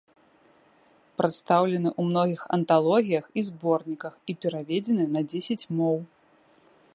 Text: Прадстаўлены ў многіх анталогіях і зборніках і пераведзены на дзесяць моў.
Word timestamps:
Прадстаўлены 1.21 1.89
ў 1.99 2.13
многіх 2.13 2.41
анталогіях 2.57 3.25
і 3.41 3.45
зборніках 3.51 4.13
і 4.33 4.37
пераведзены 4.47 5.05
на 5.19 5.25
дзесяць 5.35 5.69
моў. 5.83 5.97